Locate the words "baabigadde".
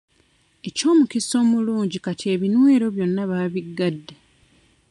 3.29-4.15